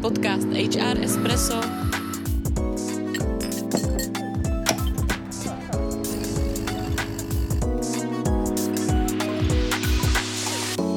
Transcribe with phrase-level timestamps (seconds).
[0.00, 1.60] Podcast HR Espresso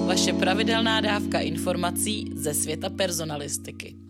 [0.07, 4.02] Vaše pravidelná dávka informací ze světa personalistiky.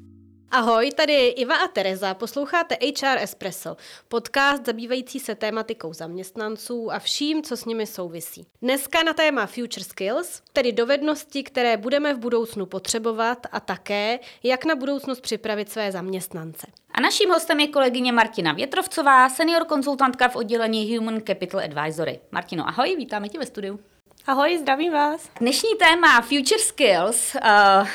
[0.56, 3.78] Ahoj, tady je Iva a Tereza, posloucháte HR Espresso,
[4.08, 8.46] podcast zabývající se tématikou zaměstnanců a vším, co s nimi souvisí.
[8.62, 14.66] Dneska na téma Future Skills, tedy dovednosti, které budeme v budoucnu potřebovat a také, jak
[14.66, 16.68] na budoucnost připravit své zaměstnance.
[16.92, 22.20] A naším hostem je kolegyně Martina Větrovcová, senior konzultantka v oddělení Human Capital Advisory.
[22.32, 23.80] Martino, ahoj, vítáme tě ve studiu.
[24.28, 25.30] Ahoj, zdravím vás.
[25.40, 27.88] Dnešní téma Future Skills uh,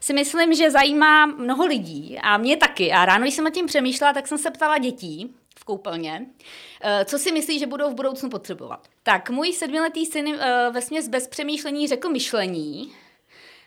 [0.00, 2.92] si myslím, že zajímá mnoho lidí a mě taky.
[2.92, 7.04] A ráno, když jsem o tím přemýšlela, tak jsem se ptala dětí v koupelně, uh,
[7.04, 8.88] co si myslí, že budou v budoucnu potřebovat.
[9.02, 10.34] Tak můj sedmiletý syn uh,
[10.70, 12.92] ve směs bez přemýšlení řekl myšlení,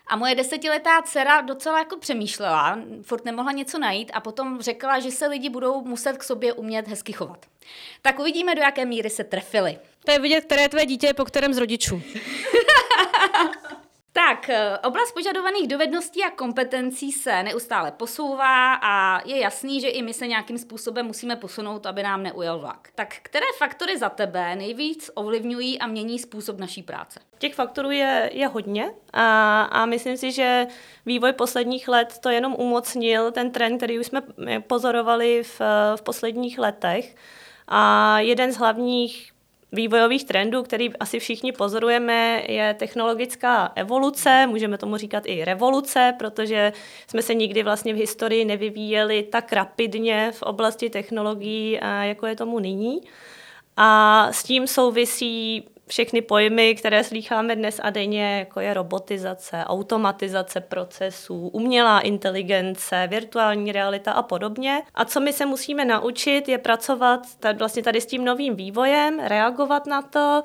[0.06, 5.10] a moje desetiletá dcera docela jako přemýšlela, furt nemohla něco najít a potom řekla, že
[5.10, 7.46] se lidi budou muset k sobě umět hezky chovat.
[8.02, 9.78] Tak uvidíme, do jaké míry se trefili.
[10.04, 12.02] To je vidět, které tvé dítě je po kterém z rodičů.
[14.16, 20.02] Tak, eh, oblast požadovaných dovedností a kompetencí se neustále posouvá a je jasný, že i
[20.02, 22.88] my se nějakým způsobem musíme posunout, aby nám neujel vlak.
[22.94, 27.20] Tak které faktory za tebe nejvíc ovlivňují a mění způsob naší práce?
[27.38, 30.66] Těch faktorů je, je hodně a, a myslím si, že
[31.06, 34.22] vývoj posledních let to jenom umocnil ten trend, který už jsme
[34.66, 35.60] pozorovali v,
[35.96, 37.16] v posledních letech.
[37.68, 39.33] A jeden z hlavních
[39.74, 46.72] vývojových trendů, který asi všichni pozorujeme, je technologická evoluce, můžeme tomu říkat i revoluce, protože
[47.06, 52.58] jsme se nikdy vlastně v historii nevyvíjeli tak rapidně v oblasti technologií, jako je tomu
[52.58, 53.00] nyní.
[53.76, 60.60] A s tím souvisí všechny pojmy, které slýcháme dnes a denně, jako je robotizace, automatizace
[60.60, 64.82] procesů, umělá inteligence, virtuální realita a podobně.
[64.94, 69.20] A co my se musíme naučit, je pracovat tady, vlastně tady s tím novým vývojem,
[69.20, 70.42] reagovat na to,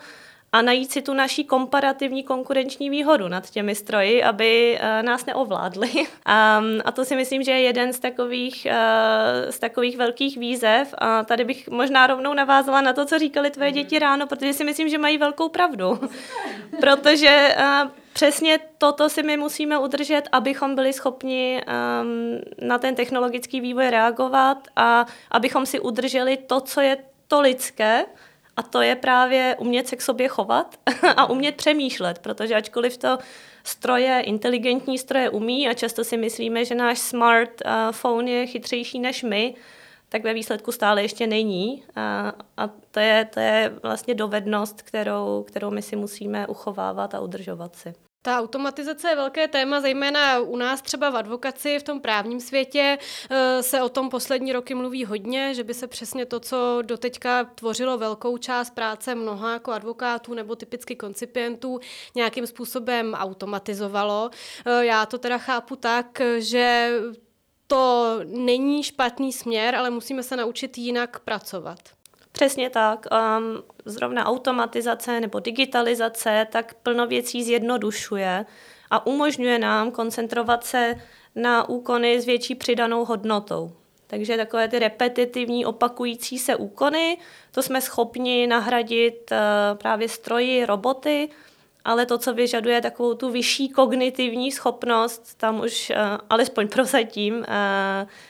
[0.52, 5.90] a najít si tu naší komparativní konkurenční výhodu nad těmi stroji, aby uh, nás neovládli.
[6.30, 10.94] Um, a to si myslím, že je jeden z takových, uh, z takových velkých výzev.
[10.98, 14.64] A tady bych možná rovnou navázala na to, co říkali tvoje děti ráno, protože si
[14.64, 16.00] myslím, že mají velkou pravdu.
[16.80, 21.62] protože uh, přesně toto si my musíme udržet, abychom byli schopni
[22.02, 28.06] um, na ten technologický vývoj reagovat a abychom si udrželi to, co je to lidské,
[28.60, 30.76] a to je právě umět se k sobě chovat
[31.18, 33.18] a umět přemýšlet, protože ačkoliv to
[33.64, 39.56] stroje, inteligentní stroje umí a často si myslíme, že náš smartphone je chytřejší než my,
[40.10, 41.84] tak ve výsledku stále ještě není.
[41.96, 47.20] A, a to, je, to je vlastně dovednost, kterou, kterou my si musíme uchovávat a
[47.20, 47.94] udržovat si.
[48.22, 52.98] Ta automatizace je velké téma, zejména u nás třeba v advokaci, v tom právním světě
[53.30, 57.44] eh, se o tom poslední roky mluví hodně, že by se přesně to, co doteďka
[57.44, 61.80] tvořilo velkou část práce mnoha jako advokátů nebo typicky koncipientů,
[62.16, 64.30] nějakým způsobem automatizovalo.
[64.66, 66.92] Eh, já to teda chápu tak, že
[67.68, 71.99] to není špatný směr, ale musíme se naučit jinak pracovat.
[72.32, 73.06] Přesně tak.
[73.12, 78.46] Um, zrovna automatizace nebo digitalizace tak plno věcí zjednodušuje
[78.90, 80.96] a umožňuje nám koncentrovat se
[81.36, 83.72] na úkony s větší přidanou hodnotou.
[84.08, 87.18] Takže takové ty repetitivní, opakující se úkony,
[87.52, 89.38] to jsme schopni nahradit uh,
[89.78, 91.30] právě stroji, roboty,
[91.86, 95.96] ale to, co vyžaduje takovou tu vyšší kognitivní schopnost, tam už uh,
[96.30, 97.44] alespoň prozatím uh,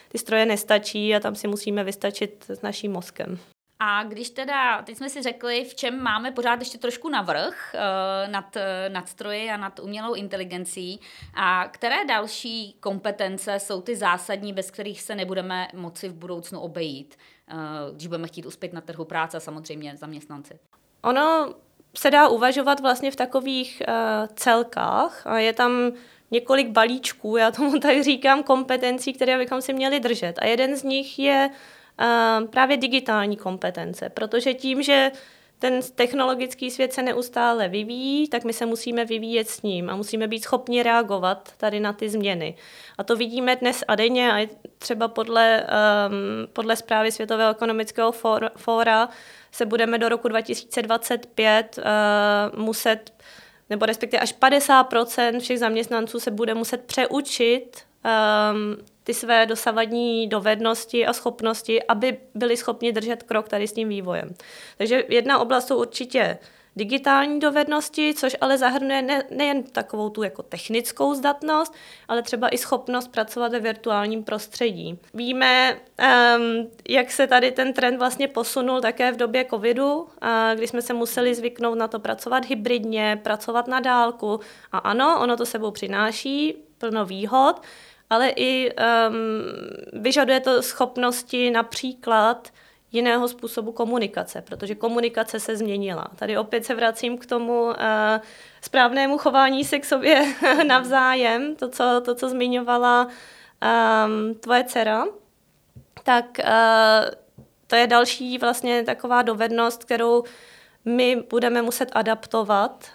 [0.08, 3.38] ty stroje nestačí a tam si musíme vystačit s naším mozkem.
[3.82, 8.32] A když teda, teď jsme si řekli, v čem máme pořád ještě trošku navrh uh,
[8.32, 11.00] nad, uh, nad stroji a nad umělou inteligencí
[11.34, 17.16] a které další kompetence jsou ty zásadní, bez kterých se nebudeme moci v budoucnu obejít,
[17.52, 20.58] uh, když budeme chtít uspět na trhu práce a samozřejmě zaměstnanci?
[21.02, 21.54] Ono
[21.96, 23.94] se dá uvažovat vlastně v takových uh,
[24.34, 25.92] celkách a je tam
[26.30, 30.38] několik balíčků, já tomu tak říkám, kompetencí, které bychom si měli držet.
[30.38, 31.50] A jeden z nich je
[32.50, 35.12] právě digitální kompetence, protože tím, že
[35.60, 40.28] ten technologický svět se neustále vyvíjí, tak my se musíme vyvíjet s ním a musíme
[40.28, 42.54] být schopni reagovat tady na ty změny.
[42.98, 44.48] A to vidíme dnes a denně a
[44.78, 48.12] třeba podle, um, podle zprávy Světového ekonomického
[48.56, 49.08] fóra
[49.52, 51.84] se budeme do roku 2025 uh,
[52.60, 53.12] muset,
[53.70, 58.76] nebo respektive až 50% všech zaměstnanců se bude muset přeučit um,
[59.10, 64.34] ty své dosavadní dovednosti a schopnosti, aby byli schopni držet krok tady s tím vývojem.
[64.78, 66.38] Takže jedna oblast jsou určitě
[66.76, 71.74] digitální dovednosti, což ale zahrnuje ne, nejen takovou tu jako technickou zdatnost,
[72.08, 74.98] ale třeba i schopnost pracovat ve virtuálním prostředí.
[75.14, 80.08] Víme, um, jak se tady ten trend vlastně posunul také v době covidu, uh,
[80.54, 84.40] kdy jsme se museli zvyknout na to pracovat hybridně, pracovat na dálku.
[84.72, 87.62] A ano, ono to sebou přináší plno výhod,
[88.10, 92.48] ale i um, vyžaduje to schopnosti například
[92.92, 96.06] jiného způsobu komunikace, protože komunikace se změnila.
[96.16, 97.74] Tady opět se vracím k tomu uh,
[98.62, 100.34] správnému chování se k sobě
[100.66, 105.04] navzájem, to, co, to, co zmiňovala um, tvoje dcera.
[106.04, 107.10] Tak uh,
[107.66, 110.24] to je další vlastně taková dovednost, kterou
[110.84, 112.86] my budeme muset adaptovat,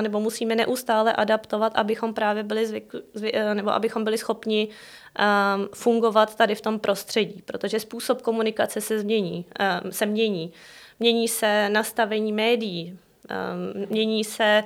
[0.00, 5.68] nebo musíme neustále adaptovat, abychom právě byli zvyk, zvy, e, nebo abychom byli schopni um,
[5.74, 9.44] fungovat tady v tom prostředí, protože způsob komunikace se změní,
[9.84, 10.52] um, se mění.
[11.00, 12.98] Mění se nastavení médií,
[13.74, 14.64] um, mění se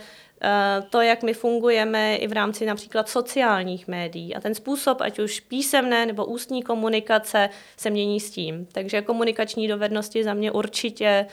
[0.90, 4.34] to, jak my fungujeme i v rámci například sociálních médií.
[4.34, 8.66] A ten způsob, ať už písemné nebo ústní komunikace, se mění s tím.
[8.72, 11.26] Takže komunikační dovednosti za mě určitě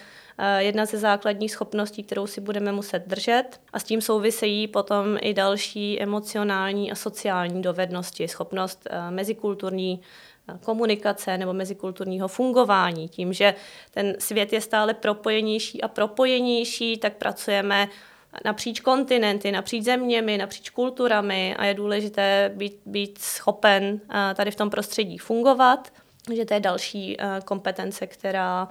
[0.57, 3.61] jedna ze základních schopností, kterou si budeme muset držet.
[3.73, 10.01] A s tím souvisejí potom i další emocionální a sociální dovednosti, schopnost eh, mezikulturní
[10.49, 13.09] eh, komunikace nebo mezikulturního fungování.
[13.09, 13.55] Tím, že
[13.91, 17.87] ten svět je stále propojenější a propojenější, tak pracujeme
[18.45, 23.99] napříč kontinenty, napříč zeměmi, napříč kulturami a je důležité být, být schopen
[24.35, 25.93] tady v tom prostředí fungovat.
[26.35, 28.69] že to je další kompetence, která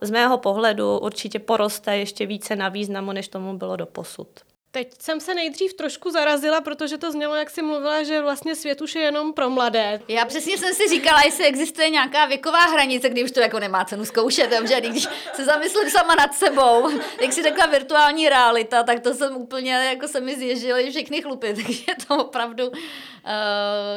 [0.00, 4.28] z mého pohledu určitě poroste ještě více na významu, než tomu bylo do posud.
[4.70, 8.80] Teď jsem se nejdřív trošku zarazila, protože to znělo, jak si mluvila, že vlastně svět
[8.80, 10.00] už je jenom pro mladé.
[10.08, 13.84] Já přesně jsem si říkala, jestli existuje nějaká věková hranice, kdy už to jako nemá
[13.84, 19.00] cenu zkoušet, že když se zamyslím sama nad sebou, jak si řekla virtuální realita, tak
[19.00, 22.74] to jsem úplně, jako se mi zježily všechny chlupy, takže to opravdu uh,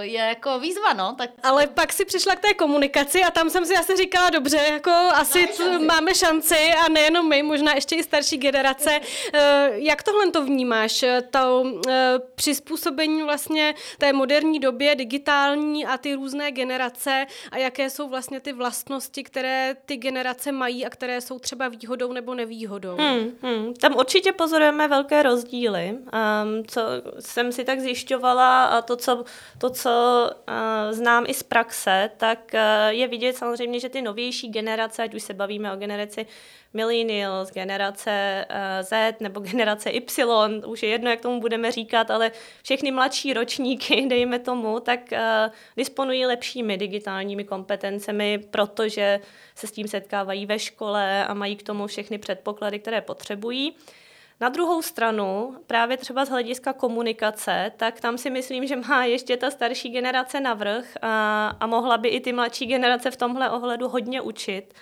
[0.01, 1.15] je jako výzva, no.
[1.17, 1.29] Tak...
[1.43, 4.91] Ale pak si přišla k té komunikaci a tam jsem si asi říkala, dobře, jako
[4.91, 8.99] asi máme šanci, máme šanci a nejenom my, možná ještě i starší generace.
[8.99, 9.39] Uh,
[9.75, 10.60] jak tohle to vnímáš,
[11.29, 11.71] to uh,
[12.35, 18.53] přizpůsobení vlastně té moderní době, digitální a ty různé generace a jaké jsou vlastně ty
[18.53, 22.95] vlastnosti, které ty generace mají a které jsou třeba výhodou nebo nevýhodou?
[22.95, 23.73] Hmm, hmm.
[23.73, 25.89] Tam určitě pozorujeme velké rozdíly.
[25.91, 26.81] Um, co
[27.19, 29.23] jsem si tak zjišťovala a to, co
[29.57, 29.89] to, co
[30.31, 32.59] uh, znám i z praxe, tak uh,
[32.89, 36.25] je vidět samozřejmě, že ty novější generace, ať už se bavíme o generaci
[36.73, 42.31] millennials, generace uh, Z nebo generace Y, už je jedno, jak tomu budeme říkat, ale
[42.63, 49.19] všechny mladší ročníky, dejme tomu, tak uh, disponují lepšími digitálními kompetencemi, protože
[49.55, 53.75] se s tím setkávají ve škole a mají k tomu všechny předpoklady, které potřebují.
[54.41, 59.37] Na druhou stranu, právě třeba z hlediska komunikace, tak tam si myslím, že má ještě
[59.37, 63.89] ta starší generace navrh a, a mohla by i ty mladší generace v tomhle ohledu
[63.89, 64.73] hodně učit.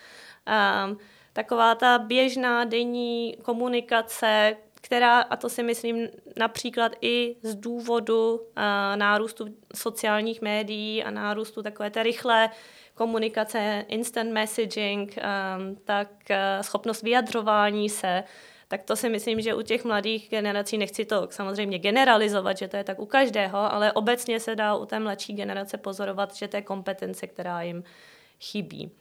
[0.45, 0.89] A,
[1.33, 8.95] taková ta běžná denní komunikace, která, a to si myslím například i z důvodu a,
[8.95, 9.45] nárůstu
[9.75, 12.49] sociálních médií a nárůstu takové té rychlé
[12.95, 18.23] komunikace, instant messaging, a, tak a, schopnost vyjadřování se,
[18.67, 22.77] tak to si myslím, že u těch mladých generací, nechci to samozřejmě generalizovat, že to
[22.77, 26.57] je tak u každého, ale obecně se dá u té mladší generace pozorovat, že to
[26.57, 27.83] je kompetence, která jim
[28.39, 28.91] chybí.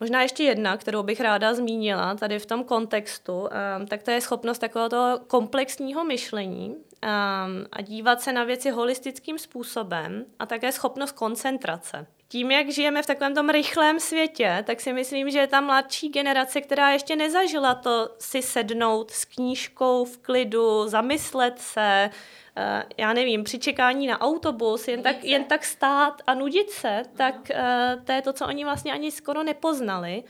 [0.00, 4.20] Možná ještě jedna, kterou bych ráda zmínila tady v tom kontextu, ehm, tak to je
[4.20, 10.72] schopnost takového toho komplexního myšlení ehm, a dívat se na věci holistickým způsobem a také
[10.72, 15.46] schopnost koncentrace tím, jak žijeme v takovém tom rychlém světě, tak si myslím, že je
[15.46, 22.10] ta mladší generace, která ještě nezažila to si sednout s knížkou v klidu, zamyslet se,
[22.10, 27.02] uh, já nevím, při čekání na autobus, jen tak, jen tak stát a nudit se,
[27.16, 30.24] tak uh, to je to, co oni vlastně ani skoro nepoznali.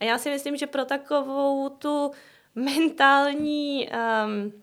[0.00, 2.10] A já si myslím, že pro takovou tu
[2.54, 4.62] mentální um,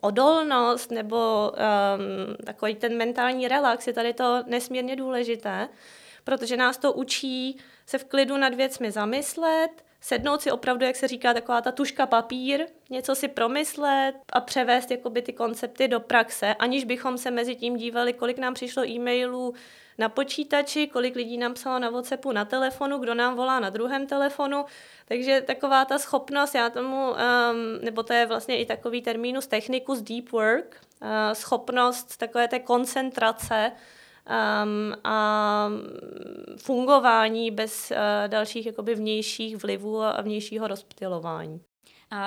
[0.00, 5.68] odolnost nebo um, takový ten mentální relax je tady to nesmírně důležité
[6.26, 11.08] protože nás to učí se v klidu nad věcmi zamyslet, sednout si opravdu, jak se
[11.08, 16.54] říká, taková ta tuška papír, něco si promyslet a převést jakoby ty koncepty do praxe,
[16.54, 19.54] aniž bychom se mezi tím dívali, kolik nám přišlo e-mailů
[19.98, 24.06] na počítači, kolik lidí nám psalo na WhatsAppu, na telefonu, kdo nám volá na druhém
[24.06, 24.64] telefonu.
[25.08, 27.16] Takže taková ta schopnost, já tomu, um,
[27.82, 33.72] nebo to je vlastně i takový termínus technikus deep work, uh, schopnost takové té koncentrace,
[34.26, 35.70] um, a
[36.56, 41.60] fungování bez uh, dalších jakoby vnějších vlivů a vnějšího rozptilování.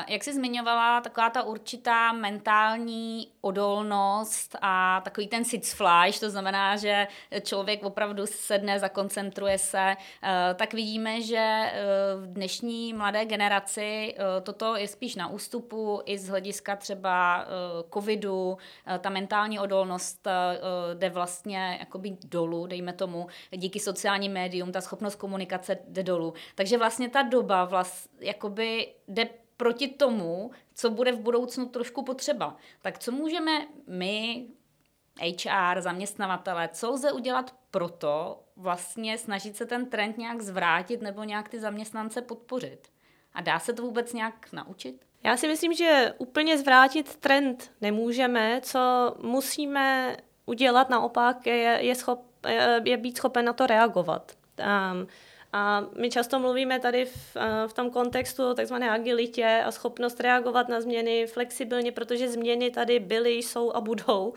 [0.08, 7.08] Jak jsi zmiňovala, taková ta určitá mentální odolnost a takový ten sitzfleisch, to znamená, že
[7.42, 11.74] člověk opravdu sedne, zakoncentruje se, eh, tak vidíme, že eh,
[12.16, 17.46] v dnešní mladé generaci eh, toto je spíš na ústupu i z hlediska třeba
[17.94, 18.58] covidu,
[19.00, 20.28] ta mentální odolnost
[20.94, 26.34] jde vlastně jakoby dolů, dejme tomu, díky sociálním médium, ta schopnost komunikace jde dolů.
[26.56, 29.30] Takže vlastně ta doba vlast, jakoby jde
[29.60, 32.56] proti tomu, co bude v budoucnu trošku potřeba.
[32.82, 33.52] Tak co můžeme
[33.88, 34.48] my,
[35.22, 41.50] HR, zaměstnavatele, co lze udělat proto vlastně snažit se ten trend nějak zvrátit nebo nějak
[41.50, 42.88] ty zaměstnance podpořit?
[43.34, 45.06] A dá se to vůbec nějak naučit?
[45.24, 48.62] Já si myslím, že úplně zvrátit trend nemůžeme.
[48.64, 48.80] Co
[49.22, 54.32] musíme udělat naopak, je, je, schop, je, je být schopen na to reagovat.
[54.60, 55.08] Um,
[55.54, 60.70] a my často mluvíme tady v, eh, v tom kontextu takzvané agilitě a schopnost reagovat
[60.70, 64.34] na změny flexibilně, protože změny tady byly, jsou a budou.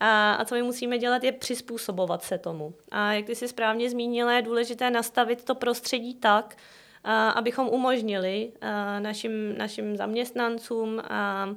[0.00, 2.74] A, a co my musíme dělat, je přizpůsobovat se tomu.
[2.90, 6.56] A jak ty si správně zmínila, je důležité nastavit to prostředí tak,
[7.04, 11.48] a, abychom umožnili a, našim, našim zaměstnancům a,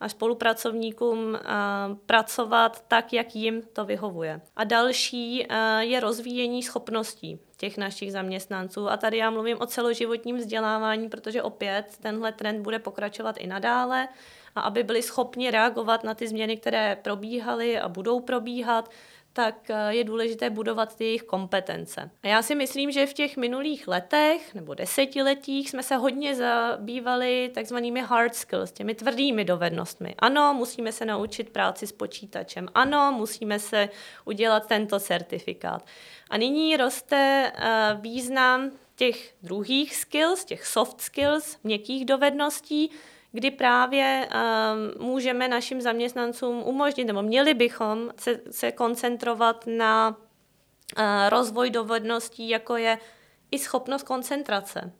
[0.00, 1.38] a spolupracovníkům
[2.06, 4.40] pracovat tak, jak jim to vyhovuje.
[4.56, 5.46] A další
[5.80, 8.90] je rozvíjení schopností těch našich zaměstnanců.
[8.90, 14.08] A tady já mluvím o celoživotním vzdělávání, protože opět tenhle trend bude pokračovat i nadále
[14.54, 18.90] a aby byli schopni reagovat na ty změny, které probíhaly a budou probíhat,
[19.32, 22.10] tak eh, je důležité budovat ty jejich kompetence.
[22.22, 27.50] A já si myslím, že v těch minulých letech nebo desetiletích jsme se hodně zabývali
[27.54, 30.14] takzvanými hard skills, těmi tvrdými dovednostmi.
[30.18, 32.68] Ano, musíme se naučit práci s počítačem.
[32.74, 33.88] Ano, musíme se
[34.24, 35.86] udělat tento certifikát.
[36.30, 42.90] A nyní roste eh, význam těch druhých skills, těch soft skills, měkkých dovedností,
[43.32, 51.04] kdy právě um, můžeme našim zaměstnancům umožnit, nebo měli bychom se, se koncentrovat na uh,
[51.28, 52.98] rozvoj dovedností, jako je
[53.50, 54.92] i schopnost koncentrace.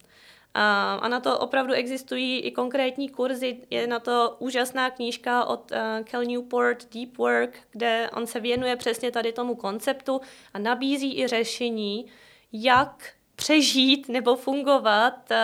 [0.55, 3.59] A na to opravdu existují i konkrétní kurzy.
[3.71, 8.77] Je na to úžasná knížka od uh, Cal Newport Deep Work, kde on se věnuje
[8.77, 10.21] přesně tady tomu konceptu
[10.55, 12.07] a nabízí i řešení,
[12.53, 15.37] jak přežít nebo fungovat uh,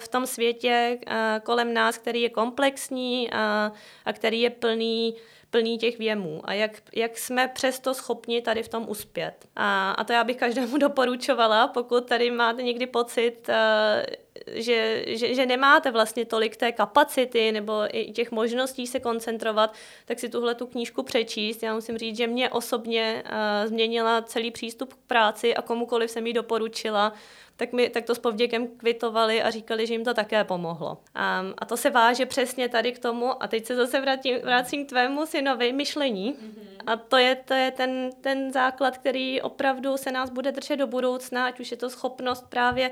[0.00, 3.72] v tom světě uh, kolem nás, který je komplexní a,
[4.04, 5.14] a který je plný
[5.50, 9.46] plný těch věmů a jak, jak jsme přesto schopni tady v tom uspět.
[9.56, 13.50] A, a to já bych každému doporučovala, pokud tady máte někdy pocit,
[14.46, 19.74] že, že, že nemáte vlastně tolik té kapacity nebo i těch možností se koncentrovat,
[20.04, 21.62] tak si tuhle tu knížku přečíst.
[21.62, 26.26] Já musím říct, že mě osobně uh, změnila celý přístup k práci a komukoliv jsem
[26.26, 27.12] ji doporučila,
[27.56, 30.90] tak, mi, tak to s povděkem kvitovali a říkali, že jim to také pomohlo.
[30.90, 34.86] Um, a to se váže přesně tady k tomu, a teď se zase vrátím, vrátím
[34.86, 36.32] k tvému synovi, myšlení.
[36.32, 36.82] Mm-hmm.
[36.86, 40.86] A to je, to je ten, ten základ, který opravdu se nás bude držet do
[40.86, 42.90] budoucna, ať už je to schopnost právě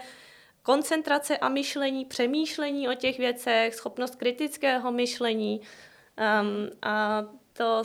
[0.62, 5.60] koncentrace a myšlení, přemýšlení o těch věcech, schopnost kritického myšlení.
[5.60, 7.82] Um, a to,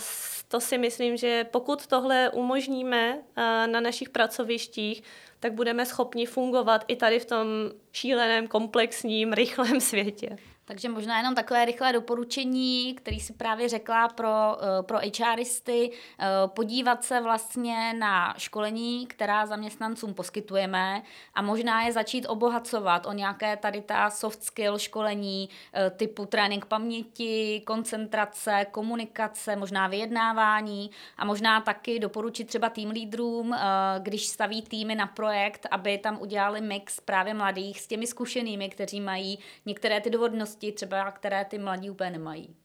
[0.47, 3.23] to si myslím, že pokud tohle umožníme uh,
[3.67, 5.03] na našich pracovištích,
[5.39, 7.47] tak budeme schopni fungovat i tady v tom
[7.91, 10.37] šíleném, komplexním, rychlém světě.
[10.67, 16.25] Takže možná jenom takové rychlé doporučení, který si právě řekla pro, eh, pro HRisty, eh,
[16.47, 21.01] podívat se vlastně na školení, která zaměstnancům poskytujeme
[21.33, 26.65] a možná je začít obohacovat o nějaké tady ta soft skill školení eh, typu trénink
[26.65, 33.55] paměti, koncentrace, komunikace, možná vyjednávání a možná taky doporučit třeba tým lídrům,
[33.99, 39.01] když staví týmy na projekt, aby tam udělali mix právě mladých s těmi zkušenými, kteří
[39.01, 42.55] mají některé ty dovodnosti schopnosti třeba, které ty mladí úplně nemají.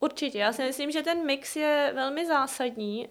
[0.00, 3.08] Určitě, já si myslím, že ten mix je velmi zásadní,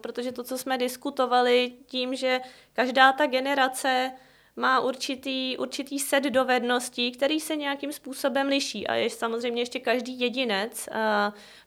[0.00, 2.40] protože to, co jsme diskutovali tím, že
[2.72, 4.12] každá ta generace
[4.56, 8.86] má určitý, určitý set dovedností, který se nějakým způsobem liší.
[8.86, 10.88] A je samozřejmě ještě každý jedinec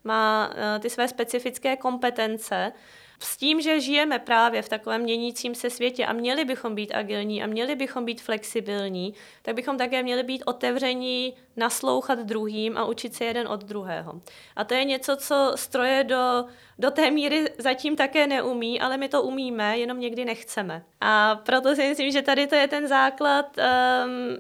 [0.03, 2.71] má ty své specifické kompetence
[3.19, 7.43] s tím, že žijeme právě v takovém měnícím se světě a měli bychom být agilní
[7.43, 13.15] a měli bychom být flexibilní, tak bychom také měli být otevření naslouchat druhým a učit
[13.15, 14.21] se jeden od druhého.
[14.55, 16.45] A to je něco, co stroje do,
[16.79, 20.83] do té míry zatím také neumí, ale my to umíme, jenom někdy nechceme.
[21.01, 23.57] A proto si myslím, že tady to je ten základ.
[23.57, 24.37] Um,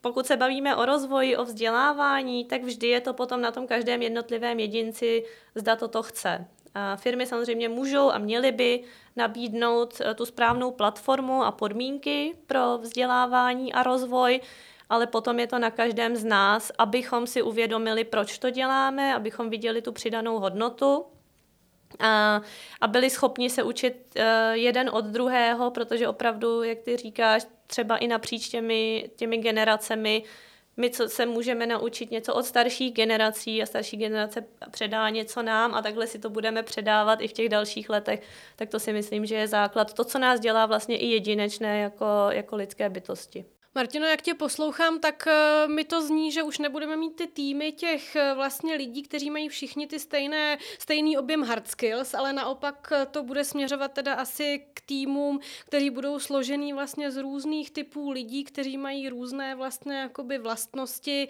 [0.00, 4.02] pokud se bavíme o rozvoji, o vzdělávání, tak vždy je to potom na tom každém
[4.02, 6.46] jednotlivém jedinci, zda toto chce.
[6.96, 8.82] Firmy samozřejmě můžou a měly by
[9.16, 14.40] nabídnout eh, tu správnou platformu a podmínky pro vzdělávání a rozvoj,
[14.90, 19.50] ale potom je to na každém z nás, abychom si uvědomili, proč to děláme, abychom
[19.50, 21.04] viděli tu přidanou hodnotu
[21.98, 22.42] a,
[22.80, 27.96] a byli schopni se učit uh, jeden od druhého, protože opravdu, jak ty říkáš, třeba
[27.96, 30.22] i napříč těmi, těmi generacemi,
[30.78, 35.74] my co se můžeme naučit něco od starších generací a starší generace předá něco nám
[35.74, 38.22] a takhle si to budeme předávat i v těch dalších letech,
[38.56, 39.94] tak to si myslím, že je základ.
[39.94, 43.44] To, co nás dělá vlastně i jedinečné jako, jako lidské bytosti.
[43.74, 47.72] Martino, jak tě poslouchám, tak uh, mi to zní, že už nebudeme mít ty týmy
[47.72, 52.92] těch uh, vlastně lidí, kteří mají všichni ty stejné, stejný objem hard skills, ale naopak
[52.92, 58.10] uh, to bude směřovat teda asi k týmům, kteří budou složený vlastně z různých typů
[58.10, 61.28] lidí, kteří mají různé vlastně jakoby vlastnosti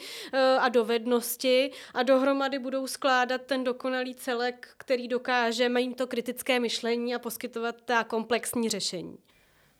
[0.58, 7.14] a dovednosti a dohromady budou skládat ten dokonalý celek, který dokáže, mají to kritické myšlení
[7.14, 9.18] a poskytovat ta komplexní řešení.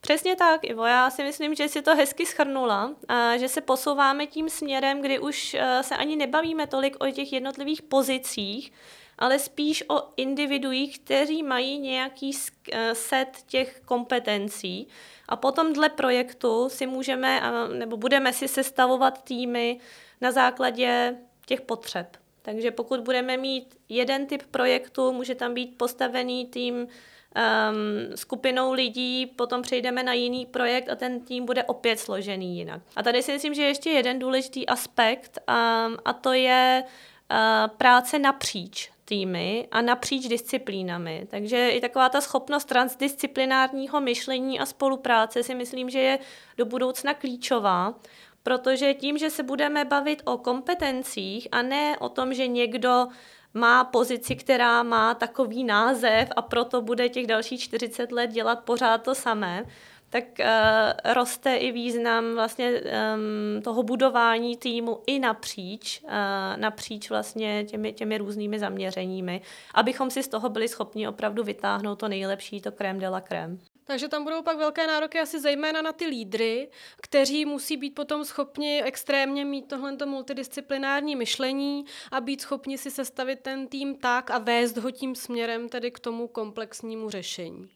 [0.01, 0.87] Přesně tak, Ivo.
[0.87, 2.95] Já si myslím, že si to hezky schrnula,
[3.37, 7.83] že se posouváme tím směrem, kdy už eh, se ani nebavíme tolik o těch jednotlivých
[7.83, 8.73] pozicích,
[9.19, 12.31] ale spíš o individuích, kteří mají nějaký
[12.73, 14.89] eh, set těch kompetencí.
[15.29, 17.43] A potom dle projektu si můžeme,
[17.79, 19.81] nebo budeme si sestavovat týmy
[20.21, 22.17] na základě těch potřeb.
[22.43, 26.89] Takže pokud budeme mít jeden typ projektu, může tam být postavený tým
[27.37, 32.83] um, skupinou lidí, potom přejdeme na jiný projekt a ten tým bude opět složený jinak.
[32.97, 37.77] A tady si myslím, že je ještě jeden důležitý aspekt um, a to je uh,
[37.77, 41.27] práce napříč týmy a napříč disciplínami.
[41.31, 46.19] Takže i taková ta schopnost transdisciplinárního myšlení a spolupráce si myslím, že je
[46.57, 47.95] do budoucna klíčová,
[48.43, 53.07] protože tím, že se budeme bavit o kompetencích a ne o tom, že někdo
[53.55, 59.03] má pozici, která má takový název a proto bude těch dalších 40 let dělat pořád
[59.03, 59.65] to samé,
[60.11, 66.11] tak uh, roste i význam vlastně um, toho budování týmu i napříč, uh,
[66.57, 69.41] napříč vlastně těmi, těmi různými zaměřeními,
[69.75, 73.59] abychom si z toho byli schopni opravdu vytáhnout to nejlepší, to krém de la crème.
[73.89, 76.69] Takže tam budou pak velké nároky asi zejména na ty lídry,
[77.03, 83.41] kteří musí být potom schopni extrémně mít tohle multidisciplinární myšlení a být schopni si sestavit
[83.41, 87.69] ten tým tak a vést ho tím směrem tedy k tomu komplexnímu řešení.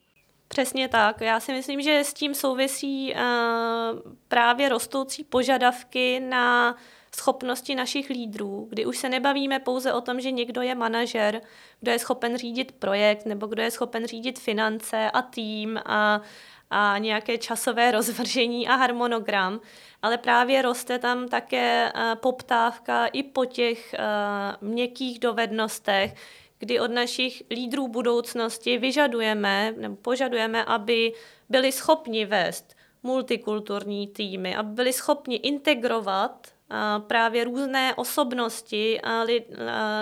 [0.49, 1.21] Přesně tak.
[1.21, 3.21] Já si myslím, že s tím souvisí uh,
[4.29, 6.77] právě rostoucí požadavky na
[7.17, 11.41] schopnosti našich lídrů, kdy už se nebavíme pouze o tom, že někdo je manažer,
[11.81, 16.21] kdo je schopen řídit projekt nebo kdo je schopen řídit finance a tým a,
[16.71, 19.61] a nějaké časové rozvržení a harmonogram,
[20.03, 26.15] ale právě roste tam také uh, poptávka i po těch uh, měkkých dovednostech,
[26.59, 31.13] kdy od našich lídrů budoucnosti vyžadujeme nebo požadujeme, aby
[31.49, 36.49] byli schopni vést multikulturní týmy, aby byli schopni integrovat
[36.99, 39.01] právě různé osobnosti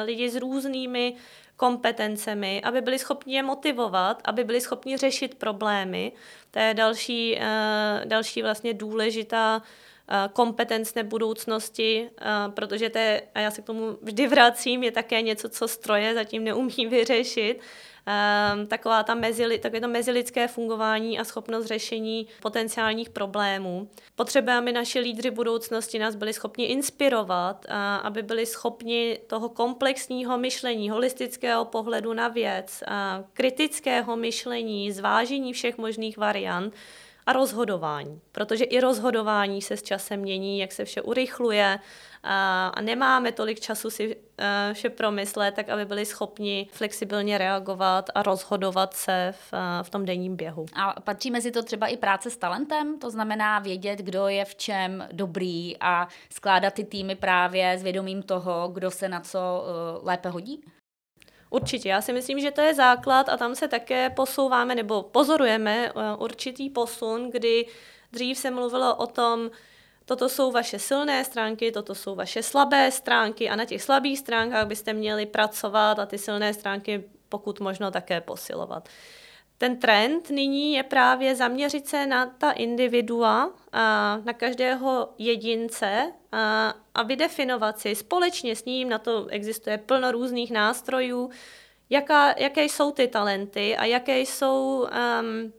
[0.04, 1.14] lidi s různými
[1.56, 6.12] kompetencemi, aby byli schopni je motivovat, aby byli schopni řešit problémy.
[6.50, 7.40] To je další,
[8.04, 9.62] další vlastně důležitá
[10.32, 12.10] kompetence budoucnosti,
[12.54, 16.14] protože to je, a já se k tomu vždy vracím, je také něco, co stroje
[16.14, 17.60] zatím neumí vyřešit
[18.06, 23.88] um, taková ta mezi, takové to mezilidské fungování a schopnost řešení potenciálních problémů.
[24.14, 30.90] Potřebujeme, naši lídři budoucnosti nás byli schopni inspirovat, a aby byli schopni toho komplexního myšlení,
[30.90, 36.74] holistického pohledu na věc, a kritického myšlení, zvážení všech možných variant,
[37.30, 41.78] a rozhodování, protože i rozhodování se s časem mění, jak se vše urychluje
[42.22, 44.22] a, nemáme tolik času si uh,
[44.72, 50.04] vše promyslet, tak aby byli schopni flexibilně reagovat a rozhodovat se v, uh, v tom
[50.04, 50.66] denním běhu.
[50.74, 54.54] A patří mezi to třeba i práce s talentem, to znamená vědět, kdo je v
[54.54, 60.06] čem dobrý a skládat ty týmy právě s vědomím toho, kdo se na co uh,
[60.06, 60.64] lépe hodí?
[61.50, 65.88] Určitě, já si myslím, že to je základ a tam se také posouváme nebo pozorujeme
[65.88, 67.66] eh, určitý posun, kdy
[68.12, 69.50] dřív se mluvilo o tom,
[70.04, 74.66] toto jsou vaše silné stránky, toto jsou vaše slabé stránky a na těch slabých stránkách
[74.66, 78.88] byste měli pracovat a ty silné stránky pokud možno také posilovat.
[79.58, 86.74] Ten trend nyní je právě zaměřit se na ta individua, a na každého jedince a,
[86.94, 91.30] a vydefinovat si společně s ním, na to existuje plno různých nástrojů,
[91.90, 94.86] jaká, jaké jsou ty talenty a jaké jsou
[95.20, 95.52] um,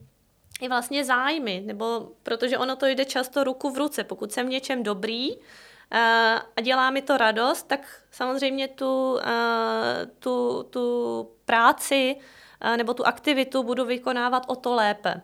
[0.61, 4.03] i vlastně zájmy, nebo protože ono to jde často ruku v ruce.
[4.03, 5.29] Pokud jsem v něčem dobrý,
[6.55, 9.19] a dělá mi to radost, tak samozřejmě tu,
[10.19, 12.15] tu, tu práci
[12.77, 15.21] nebo tu aktivitu budu vykonávat o to lépe.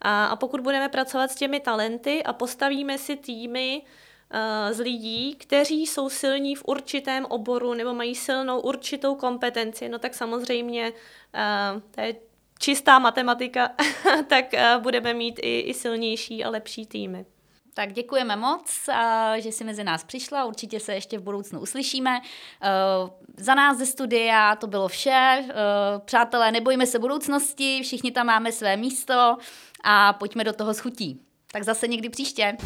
[0.00, 3.82] A, a pokud budeme pracovat s těmi talenty a postavíme si týmy
[4.70, 10.14] z lidí, kteří jsou silní v určitém oboru nebo mají silnou určitou kompetenci, no tak
[10.14, 10.92] samozřejmě
[11.90, 12.14] to je
[12.58, 13.70] čistá matematika,
[14.26, 14.44] tak
[14.78, 17.26] budeme mít i, i silnější a lepší týmy.
[17.74, 18.88] Tak děkujeme moc,
[19.36, 20.44] že jsi mezi nás přišla.
[20.44, 22.20] Určitě se ještě v budoucnu uslyšíme.
[23.36, 25.44] Za nás ze studia to bylo vše.
[26.04, 29.36] Přátelé, nebojme se budoucnosti, všichni tam máme své místo
[29.84, 31.20] a pojďme do toho schutí.
[31.52, 32.56] Tak zase někdy příště.